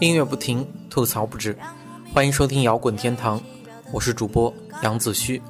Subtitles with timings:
[0.00, 1.56] 音乐不停，吐槽不止，
[2.14, 3.40] 欢迎收听摇滚天堂，
[3.92, 5.42] 我是主播杨子虚。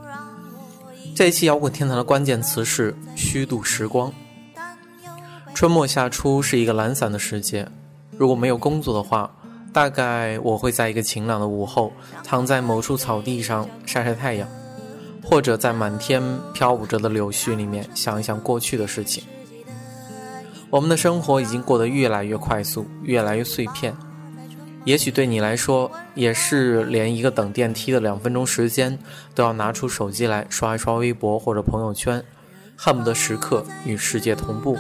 [1.15, 4.13] 这一期摇滚天堂的关键词是虚度时光。
[5.55, 7.69] 春末夏初是一个懒散的时节，
[8.17, 9.31] 如果没有工作的话，
[9.73, 11.93] 大概我会在一个晴朗的午后，
[12.25, 14.49] 躺在某处草地上晒晒太阳。
[15.25, 16.23] 或者在满天
[16.55, 19.23] 飘舞着的柳絮里面想一想过去的事情。
[20.71, 23.95] 我们的生活已经过得越来越快速，越来越碎片。
[24.85, 28.99] 也许对你来说，也是连一个等电梯的两分钟时间，
[29.35, 32.23] 都要拿出手机来刷一刷微博或者朋友圈，
[32.77, 34.79] 恨不得时刻与世界同步。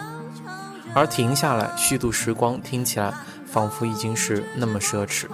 [0.94, 3.12] 而停下来虚度时光，听起来
[3.46, 5.26] 仿佛已经是那么奢侈。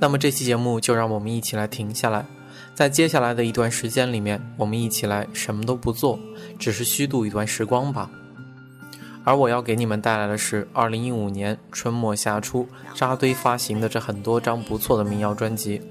[0.00, 2.24] 那么这期节目就让我们一起来停下来，
[2.74, 6.18] 在接下来的一段时间里面，我们一起来什么都不做，
[6.58, 8.08] 只是虚度一段时光吧。
[9.24, 15.82] 而我要给你们带来的是2015年春末夏初扎堆发行的这很多张不错的民谣专辑。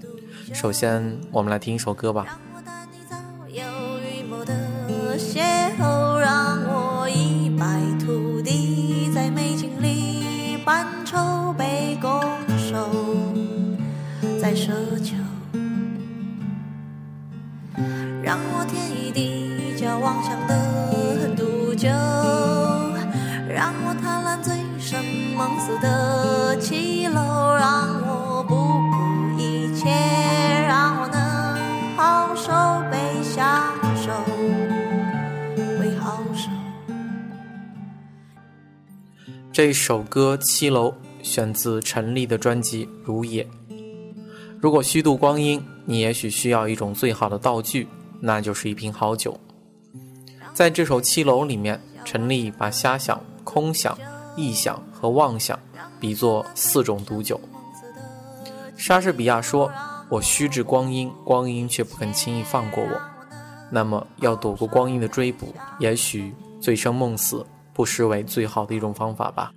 [0.54, 2.40] 首先，我们来听一首歌吧。
[20.02, 21.88] 妄想的毒酒，
[23.50, 25.04] 让我贪婪醉生
[25.36, 28.56] 梦死的七楼，让我不
[28.92, 29.90] 顾一切，
[30.68, 32.52] 让我能好受
[32.92, 34.12] 被享受，
[35.80, 36.50] 为好受。
[39.52, 40.90] 这首歌《七楼》
[41.22, 43.44] 选自陈粒的专辑《如也》。
[44.62, 47.88] 如果虚度光阴，你也许需要一种最好的道具，
[48.20, 49.40] 那就是一瓶好酒。
[50.54, 53.98] 在这首《七楼》里面，陈粒把瞎想、空想、
[54.36, 55.60] 臆想和妄想
[56.00, 57.40] 比作四种毒酒。
[58.76, 59.72] 莎士比亚说
[60.10, 63.02] ：“我虚掷光阴，光阴却不肯轻易放过我。”
[63.70, 69.52] 那么，要躲过光阴的追捕，也许醉生梦死不失为最好的一种方法吧。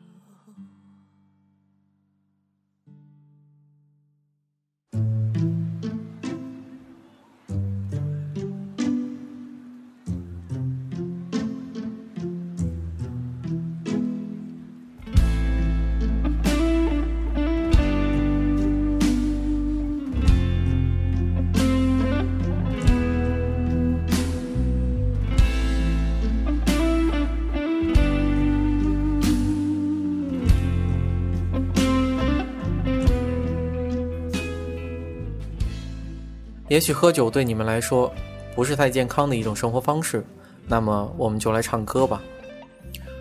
[36.71, 38.15] 也许喝酒对你们来说
[38.55, 40.25] 不是太健康的一种生活方式，
[40.69, 42.23] 那么我们就来唱歌吧。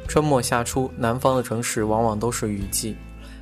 [0.07, 2.95] 春末夏初，南方的城市往往都是雨季，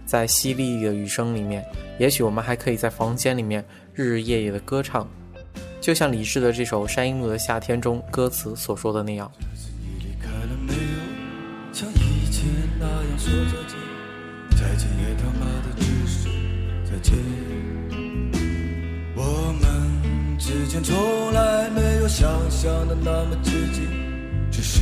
[0.06, 1.62] 在淅沥沥的雨声里面，
[2.00, 3.62] 也许我们还可以在房间里面
[3.94, 5.06] 日日夜夜的歌唱，
[5.82, 9.30] 就像李志的这首《山阴路的夏天》中歌词所说的那样。
[11.74, 11.84] 之
[20.78, 23.84] 间从来没有想象的那么接近，
[24.52, 24.82] 只是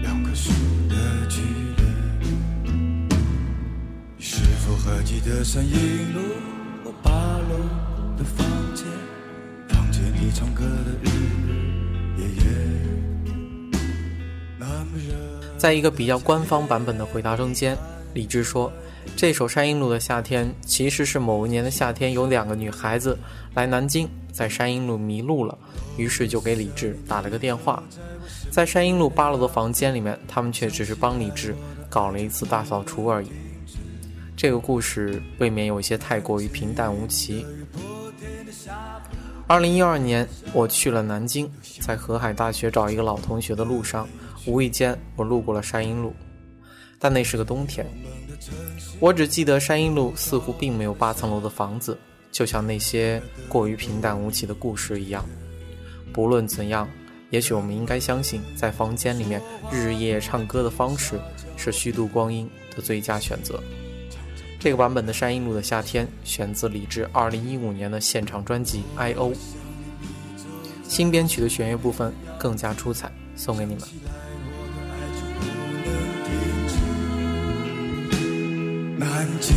[0.00, 0.50] 两棵树
[0.88, 0.96] 的
[1.28, 1.82] 距离。
[4.16, 6.20] 你是否还记得三阴路
[6.84, 7.58] 我八楼
[8.16, 8.86] 的房间，
[9.68, 11.10] 房间里唱歌的日
[11.46, 11.52] 日
[12.16, 12.44] 夜夜，
[14.58, 15.14] 那么热。
[15.58, 17.76] 在一个比较官方版本的回答中间，
[18.14, 18.72] 李志说。
[19.16, 23.18] 这首《山阴路的夏天》其实是某一年的夏天，有两个女孩子
[23.54, 25.56] 来南京，在山阴路迷路了，
[25.96, 27.82] 于是就给李志打了个电话。
[28.50, 31.54] 在山阴路八楼的房间里面，他们却只是帮李志
[31.88, 33.28] 搞了一次大扫除而已。
[34.36, 37.44] 这个故事未免有些太过于平淡无奇。
[39.46, 41.50] 二零一二年，我去了南京，
[41.80, 44.08] 在河海大学找一个老同学的路上，
[44.46, 46.14] 无意间我路过了山阴路，
[46.98, 47.86] 但那是个冬天。
[48.98, 51.98] 我只记得山阴路似乎并没有八层楼的房子，
[52.30, 55.24] 就像那些过于平淡无奇的故事一样。
[56.12, 56.88] 不论怎样，
[57.30, 59.40] 也许我们应该相信，在房间里面
[59.70, 61.20] 日夜唱歌的方式
[61.56, 63.62] 是虚度光阴的最佳选择。
[64.58, 69.30] 这个版本的山阴路的夏天选自李志2015年的现场专辑《I.O》，
[70.86, 73.84] 新编曲的弦乐部分更加出彩，送给你们。
[78.98, 79.56] 南京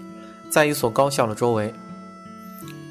[0.51, 1.73] 在一所高校的周围。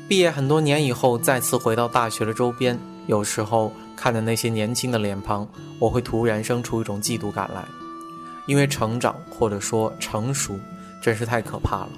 [0.09, 2.77] 毕业很多年以后，再次回到大学的周边，
[3.07, 5.47] 有时候看着那些年轻的脸庞，
[5.79, 7.65] 我会突然生出一种嫉妒感来，
[8.47, 10.59] 因为成长或者说成熟，
[11.01, 11.91] 真是太可怕了。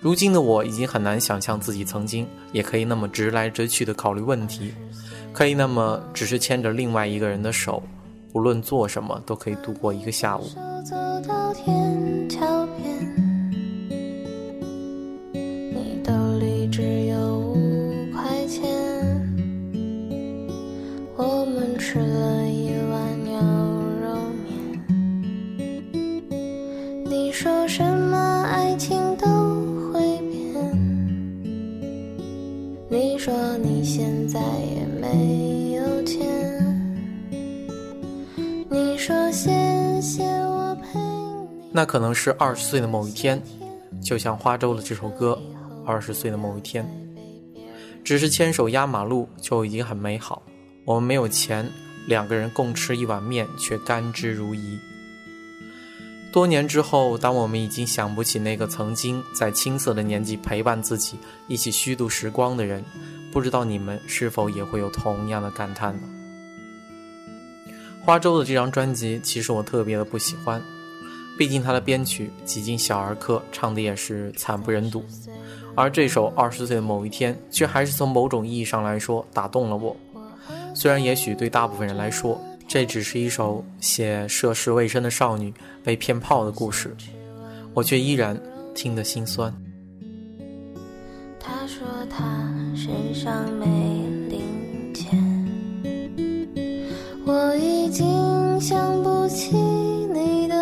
[0.00, 4.74] 如今的我已经很难想象自己曾经也可以那么直来直去的考虑问题，
[5.32, 7.80] 可以那么只是牵着另外一个人的手，
[8.32, 10.42] 无论做什么都可以度过一个下午。
[16.72, 18.64] 只有五块钱，
[21.18, 23.38] 我们吃了一碗牛
[24.00, 24.80] 肉面。
[27.04, 29.26] 你说什么爱情都
[29.92, 30.40] 会变，
[32.88, 36.26] 你说你现在也没有钱。
[38.70, 39.50] 你说谢
[40.00, 41.68] 谢我陪你。
[41.70, 43.42] 那可能是二十岁的某一天，
[44.00, 45.38] 就像花粥的这首歌，
[45.92, 46.82] 《二十岁的某一天》，
[48.02, 50.42] 只是牵手压马路就已经很美好。
[50.86, 51.70] 我们没有钱，
[52.06, 54.78] 两个人共吃一碗面，却甘之如饴。
[56.32, 62.82] 多年之后，当我们已经想不起那个曾经在青涩的年纪陪伴自己、一起虚度时光的人，
[63.30, 66.08] 不知道你们是否也会有同样的感叹呢？
[68.02, 70.62] 花粥的这张专辑，其实我特别的不喜欢，
[71.38, 75.04] 毕竟他的编曲几近小儿科，唱的也是惨不忍睹。
[75.74, 79.96] 而这首《二十岁的某一天》，却还是从某种意义上来说打动了我。
[80.74, 85.52] 虽然也许对大部分人来说，这只是一首写涉世未深的少女
[85.82, 86.94] 被骗炮的故事，
[87.74, 88.38] 我却依然
[88.74, 89.52] 听得心酸。
[91.38, 93.66] 他说他身上没
[94.28, 95.18] 零钱，
[97.26, 100.54] 我已经想不起你的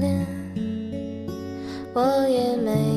[0.00, 0.26] 脸，
[1.92, 2.93] 我也没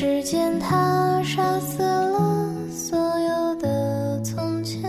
[0.00, 4.82] 时间它杀死了所有的从前，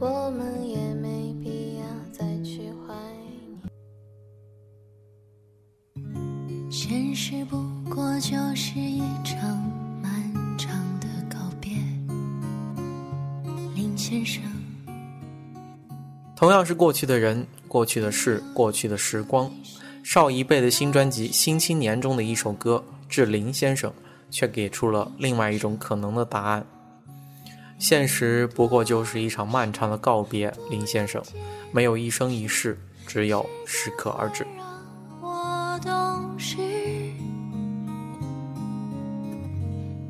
[0.00, 2.92] 我们也没必要再去怀
[5.94, 6.08] 念。
[6.68, 9.56] 现实不过就是一场
[10.02, 10.10] 漫
[10.58, 10.68] 长
[10.98, 11.70] 的告别，
[13.76, 14.42] 林先生。
[16.34, 19.48] 同样是过去的人、过去的事、过去的时光，
[20.02, 23.88] 邵一贝的新专辑《新青年》中的一首歌《致林先生》，
[24.30, 26.64] 却给出了另外一种可能的答案。
[27.78, 31.22] 现实不过就是一场漫长的告别，林先生，
[31.70, 34.46] 没有一生一世，只有适可而止。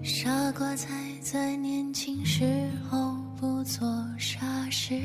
[0.03, 3.87] 傻瓜才在年轻时候不做
[4.19, 4.39] 傻
[4.71, 4.99] 事。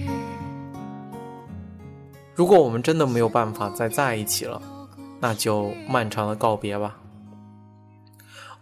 [2.34, 4.62] 如果我们真的没有办法再在一起了，
[5.20, 6.98] 那就漫长的告别吧。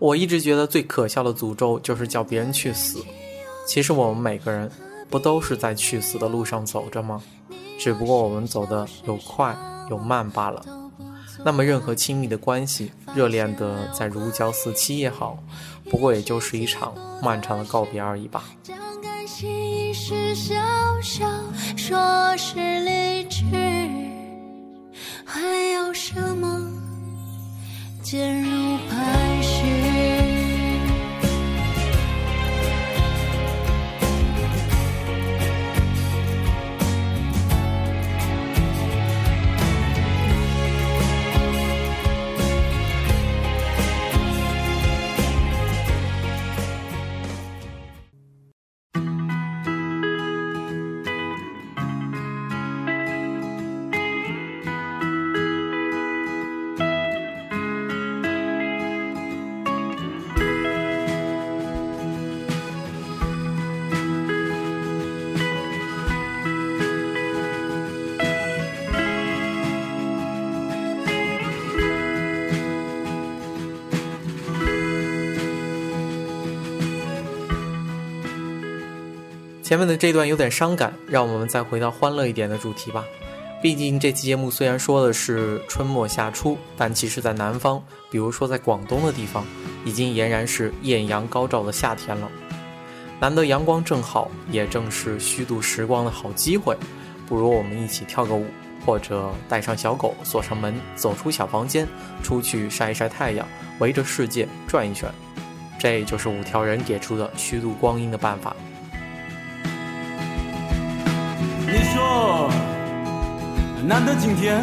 [0.02, 3.06] 我一直觉得最可笑的诅咒就是叫别人去死。
[3.68, 4.68] 其实我们每个人
[5.12, 7.22] 不都是在去死的路上走着吗？
[7.78, 9.56] 只不过我们走的有快
[9.92, 10.66] 有慢罢了。
[11.46, 15.38] 那么任何亲密的关系，热恋的在如胶似漆也好，
[15.88, 18.46] 不过也就是一场漫长的告别而已吧。
[18.64, 20.56] 将感性意识小
[21.04, 21.30] 小
[21.78, 23.44] 说是理智，
[25.24, 25.40] 还
[25.76, 26.60] 有什么
[28.02, 28.61] 坚如
[79.72, 83.06] 前面的这段有点伤感，让我们再回到欢乐一点的主题吧。
[83.62, 89.46] 毕竟这期节目虽然说的是春末夏初，但其实在南方，比如说在广东的地方，
[89.86, 92.30] 已经俨然是艳阳高照的夏天了。
[93.18, 96.76] 难得阳光正好，也正是虚度时光的好机会，
[97.26, 98.46] 不如我们一起跳个舞，
[98.86, 101.88] 或者带上小狗，锁上门，走出小房间，
[102.22, 103.48] 出去晒一晒太阳，
[103.80, 105.10] 围着世界转一圈。
[105.80, 108.54] 这就是五条人给出的虚度光阴的办法。
[112.12, 112.50] 说，
[113.86, 114.62] 难得今天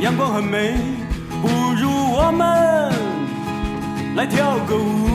[0.00, 0.74] 阳光很美，
[1.42, 2.90] 不如我们
[4.16, 5.08] 来跳个舞。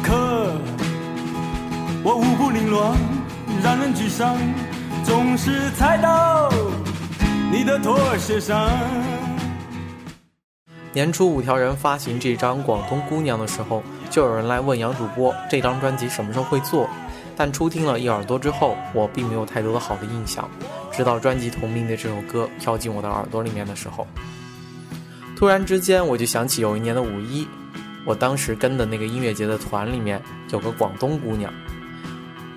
[0.00, 0.52] 可
[2.04, 2.96] 我舞步凌乱，
[3.64, 4.36] 让人沮丧，
[5.02, 6.48] 总是踩到
[7.50, 8.70] 你的拖鞋上。
[10.92, 16.88] 年初五条人发行这张《广东姑娘》的时候，就有人来问杨主播这张专辑什么时候会做。
[17.36, 20.48] 但初听了一耳朵之后，我并没有太多的好的印象。
[20.92, 24.06] 直到专辑同名的这首歌飘进我的耳朵里面的时候，
[25.36, 27.46] 突然之间我就想起有一年的五一，
[28.04, 31.52] 我当时跟的那个音乐节的团里面有个广东姑娘，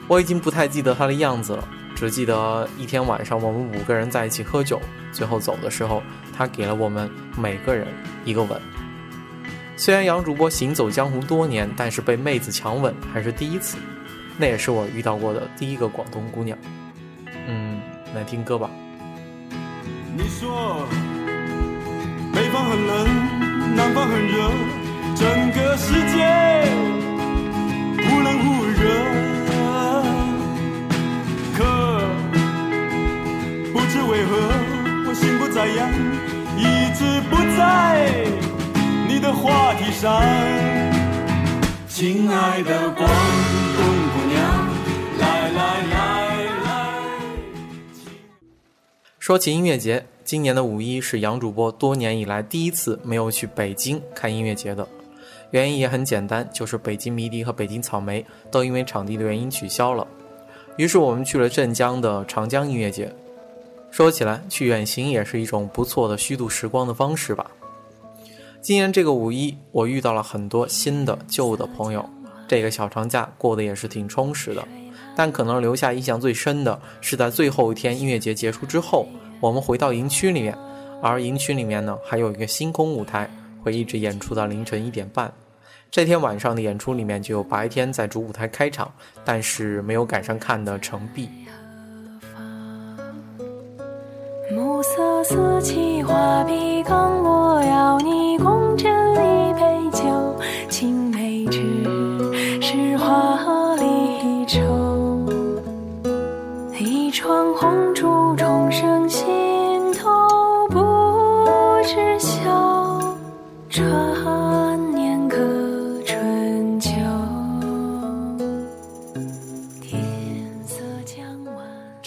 [0.07, 4.79] 我已经不太记得她的样子了，只记得一天晚上我们五个人在一起喝酒，
[5.11, 6.03] 最后走的时候，
[6.37, 7.87] 她给了我们每个人
[8.23, 8.61] 一个吻。
[9.75, 13.77] 虽然杨主播行走江湖多年，但是被妹子强吻还是第一次。
[14.37, 16.57] 那也是我遇到过的第一个广东姑娘。
[17.47, 17.79] 嗯，
[18.13, 18.69] 来听歌吧。
[20.15, 20.85] 你说
[22.33, 24.51] 北方很冷，南方很热，
[25.15, 26.23] 整个世界
[49.27, 54.87] 说起音乐节，今年的五一是杨主播多年以来第一次没有去北京看音乐节的，
[55.51, 60.07] 原因也很简单，就是北京迷笛和北京草莓都因为场地的原因取消了。
[60.77, 63.13] 于是我们去了镇江的长江音乐节。
[63.91, 67.51] 说起来，去远行也是一种不错的虚度时光的方式吧。
[68.61, 72.09] 今年这个五一，我遇到了很多新的、旧的朋友，
[72.47, 74.65] 这个小长假过得也是挺充实的。
[75.17, 79.07] 但可能留下印象最深的是，在最后一天音乐节结束之后，
[79.39, 80.55] 我们回到营区里面，
[81.01, 83.27] 而营区里面呢，还有一个星空舞台，
[83.63, 85.33] 会一直演出到凌晨一点半。
[85.89, 88.91] 这天晚上的演出里面就有白天在主舞台开场，
[89.25, 91.27] 但是没有赶上看的程璧。
[94.51, 98.96] 暮色四起，画笔刚落，要你共斟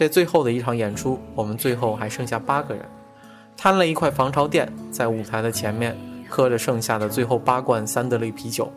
[0.01, 2.83] 这最后的一场演出，我们最后还剩下八个人，
[3.55, 5.95] 摊了一块防潮垫在舞台的前面，
[6.27, 8.73] 喝着剩下的最后八罐三得利啤酒，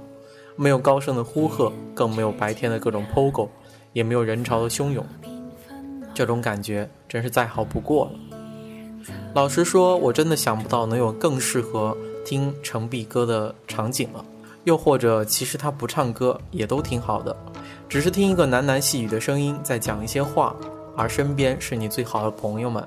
[0.57, 3.47] 没有高声的呼喝，更没有白天的各种 POGO，
[3.93, 5.05] 也没有人潮的汹涌。
[6.13, 8.11] 这种感觉真是再好不过了。
[9.33, 14.25] 老实说，我真的想不到能有更适合听程璧歌的场景了。
[14.65, 17.33] 又或者，其实他不唱歌也都挺好的，
[17.87, 20.53] 只是听一个喃喃细语的声音在讲一些话，
[20.95, 22.85] 而身边是你最好的朋友们。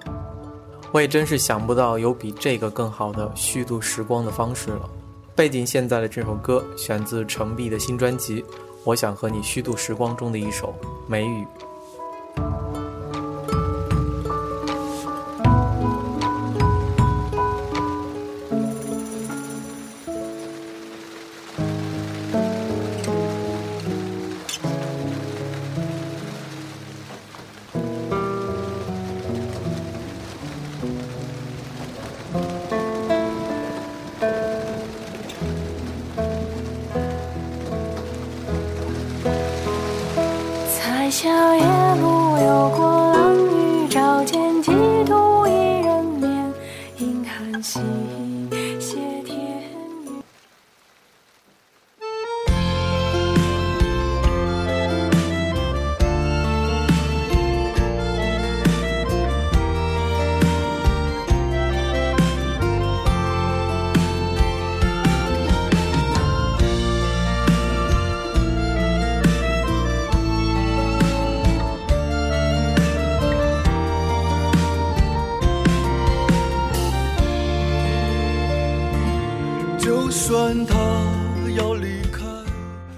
[0.93, 4.89] 我也真是想不到有比这个更好的虚度时光的方式了。
[5.35, 8.43] 背景现在的这首歌选自程璧的新专辑
[8.85, 10.75] 《我想和你虚度时光》中的一首
[11.07, 11.45] 《梅雨》。
[41.07, 41.63] 月下夜
[42.01, 44.73] 路，有过冷雨照见几
[45.05, 46.53] 度伊人眠，
[46.99, 47.79] 银汉夕。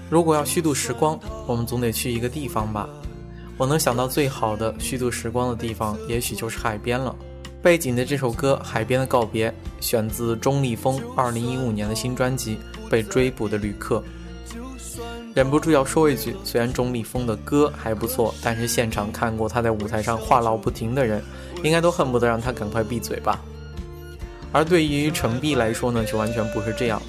[0.09, 2.89] 如果要虚度时光，我们总得去一个地方吧。
[3.57, 7.15] 我能想到最好的虚度时光的地方，也许就是海边了。
[7.61, 9.51] 背景的这首歌《海边的告别》，
[9.81, 12.57] 选自钟立风二零一五年的新专辑
[12.89, 13.99] 《被追捕的旅客》。
[15.35, 21.21] 忍不住要说一句：虽然钟立风的歌还不错，但是现场看过他在舞台上话唠不停的人，
[21.61, 23.39] 应该都恨不得让他赶快闭嘴吧。
[24.51, 26.99] 而对于程璧来说呢，就完全不是这样。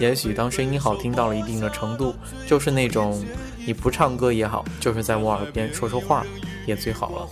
[0.00, 2.14] 也许当声音好听到了一定的程度，
[2.46, 3.22] 就是那种
[3.66, 6.24] 你不唱歌也好，就是在我耳边说说话
[6.66, 7.28] 也最好了。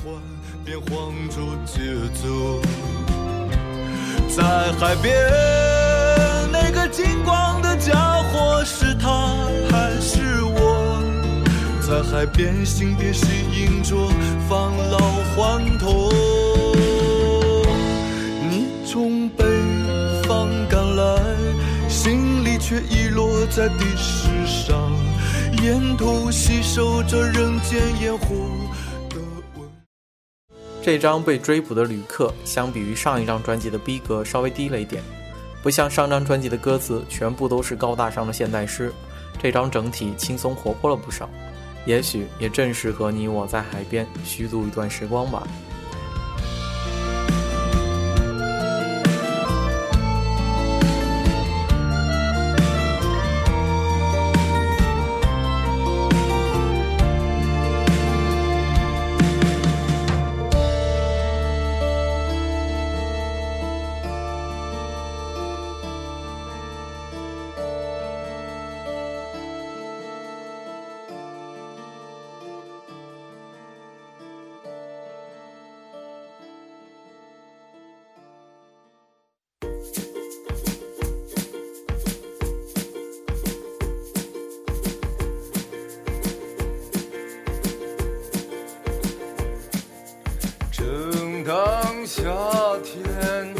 [4.36, 5.16] 在海边，
[6.52, 9.34] 那个金光的家伙是他
[9.70, 11.02] 还是我？
[11.80, 13.96] 在海边，心电吸引着
[23.58, 24.88] 在地石上，
[25.64, 28.36] 沿途吸收着人间烟火。
[30.80, 35.02] 这张被追捕的旅客，相比于上一张专辑的逼格稍微低了一点，
[35.60, 38.92] 不像上张专辑的歌词全部都是高大上的现代诗，
[39.42, 41.28] 这张整体轻松活泼了不少，
[41.84, 45.42] 也许也正适合你我在海边虚度一段时光吧。
[90.78, 92.22] 正当夏
[92.84, 93.52] 天，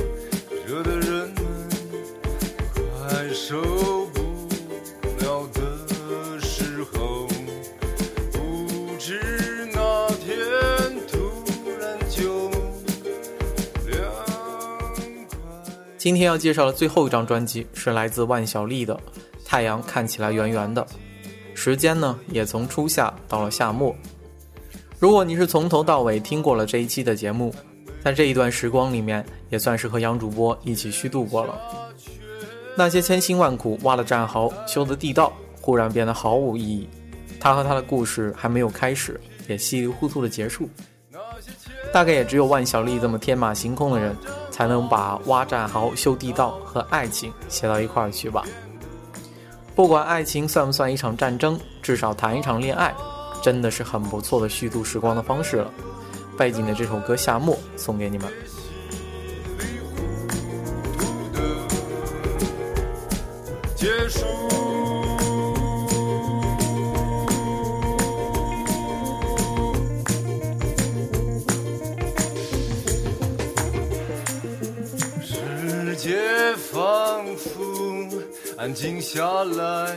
[0.64, 1.34] 热的人们
[2.70, 3.60] 快受
[4.14, 4.20] 不
[5.18, 7.26] 了的时候，
[8.30, 10.30] 不知哪天
[11.08, 11.18] 突
[11.80, 12.48] 然就
[13.88, 14.00] 凉
[15.28, 15.36] 快。
[15.98, 18.94] 今天要介绍的最后一张专辑是来自万晓利的
[19.44, 20.82] 《太阳看起来圆圆的》，
[21.52, 23.92] 时间呢也从初夏到了夏末。
[24.98, 27.54] 如果你是从头到尾听过了这一期的节目，
[28.02, 31.56] 在这一段时光里面，也算是和杨主播一起虚度过了。
[32.76, 36.88] 那些千辛万苦挖的战壕、修的地道，忽然变得毫无意义。
[37.38, 40.68] 他和他的故事还没有开始，也稀里糊涂的结束。
[41.92, 44.16] 大概也只有万晓利这么天马行空的人，
[44.50, 48.44] 才能把挖战壕、修地道和爱情写到一块儿去吧。
[49.76, 52.92] 不管爱情算不算一场战争，至少谈一场恋爱，
[53.42, 55.72] 真的是很不错的虚度时光的方式了。
[56.36, 58.28] 背景的这首歌《夏末》送给你们。
[63.74, 64.26] 结束。
[75.20, 76.16] 世界
[76.56, 78.08] 仿佛
[78.56, 79.96] 安静下来，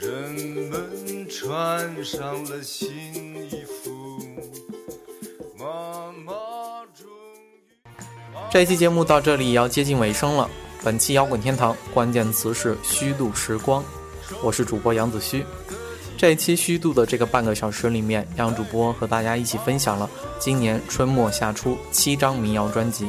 [0.00, 0.10] 人
[0.70, 2.88] 们穿上了新
[3.50, 4.18] 衣服。
[5.58, 6.32] 妈妈
[8.50, 10.48] 这期节目到这里也要接近尾声了。
[10.82, 13.84] 本期摇滚天堂关键词是虚度时光，
[14.42, 15.44] 我是主播杨子虚。
[16.16, 20.08] 这一期虚度的这个半个小时里面，杨主播和大家一起分享了
[20.38, 23.06] 今年春末夏初七张民谣专辑，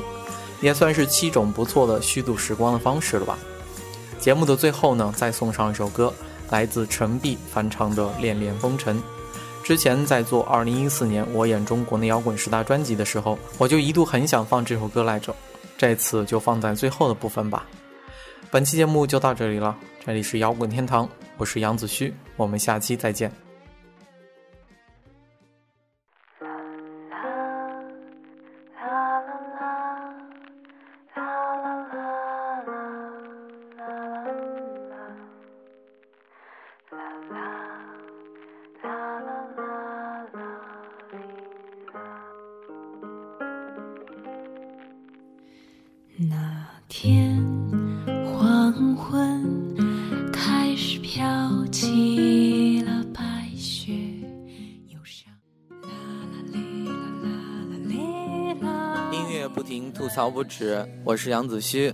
[0.60, 3.40] 也算是七种不错的虚度时光的方式了吧。
[4.20, 6.14] 节目的最后呢，再送上一首歌，
[6.52, 8.96] 来自陈碧翻唱的《恋恋风尘》。
[9.64, 15.34] 之前在做二零一四年我眼中国内摇滚十大专辑的时候，我就一度很想放这首歌来着，
[15.78, 17.66] 这次就放在最后的部分吧。
[18.50, 23.32] 本期节目就到这里了，这里是摇滚天堂，我是杨子虚，我们下期再见。
[59.42, 60.86] 乐不停，吐槽不止。
[61.04, 61.92] 我是杨子虚，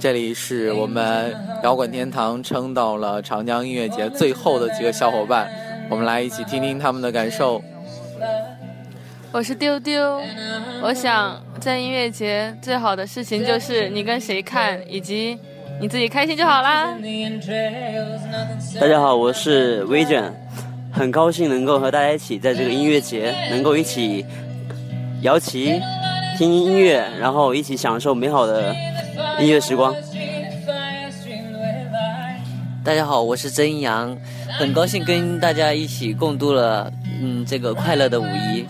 [0.00, 1.32] 这里是我们
[1.62, 5.48] 摇滚天堂撑到了长江音乐节最后的几个小伙伴，
[5.88, 7.62] 我们来一起听听他们的感受。
[9.30, 10.20] 我是丢丢，
[10.82, 15.38] 我想在音乐节最好的事情就是你跟谁看，以及
[15.80, 16.98] 你自己开心就好啦。
[18.80, 20.34] 大家好，我是微卷，
[20.90, 24.26] 很高兴能够和大家一起在这个音乐节，能够一起
[25.22, 25.80] 摇旗、
[26.38, 28.72] 听音乐，然后一起享受美好的
[29.40, 29.92] 音乐时光。
[32.84, 34.16] 大家好，我是曾阳，
[34.56, 38.64] 很高兴跟大家一起共度了嗯这个快乐的五一。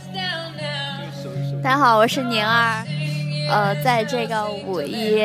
[1.62, 2.82] 大家好，我是宁儿，
[3.50, 5.20] 呃，在这个五一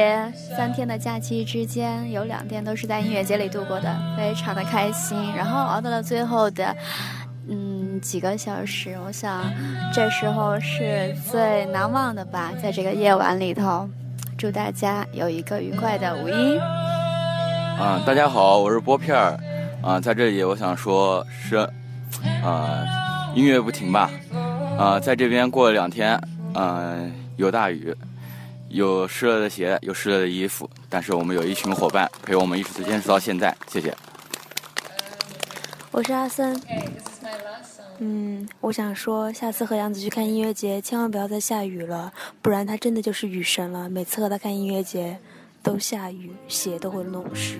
[0.58, 5.18] 三天的假期之间，有两天都是在音乐节里度过的，非常的开心。
[5.34, 7.23] 然后熬到了最后的嗯
[8.04, 9.50] 几个小时，我想
[9.94, 13.90] 这时候是最难忘的吧，在这个夜晚里头，
[14.38, 16.58] 祝大家有一个愉快的五一。
[16.60, 19.40] 啊，大家好，我是波片儿，
[19.82, 21.56] 啊，在这里我想说，是，
[22.44, 24.12] 啊，音乐不停吧，
[24.78, 26.22] 啊，在这边过了两天，
[26.54, 27.96] 嗯，有大雨，
[28.68, 33.96] 有湿了的鞋，有湿了的衣服，但是我们有一群伙伴陪我们一直坚持到现在，谢谢。
[35.94, 36.60] 我是阿森，
[38.00, 43.88] 嗯，我想说，下次和杨子去看音乐节，千万不要再下雨了，不然他真的就是雨神了。
[43.88, 45.20] 每次和他看音乐节。
[45.62, 47.58] 都下雨，鞋都会弄湿。